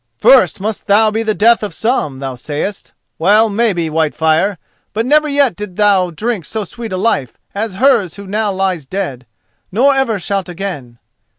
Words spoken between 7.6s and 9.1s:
hers who now lies